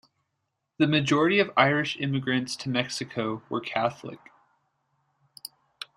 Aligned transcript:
The 0.79 0.87
majority 0.87 1.37
of 1.37 1.51
Irish 1.55 1.95
immigrants 1.97 2.55
to 2.55 2.69
Mexico 2.69 3.43
were 3.49 3.61
Catholic. 3.61 4.17